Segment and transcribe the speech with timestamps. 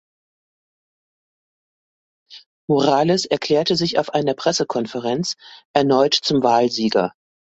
[2.67, 5.35] Morales erklärte sich auf einer Pressekonferenz
[5.75, 7.13] erneut zum Wahlsieger.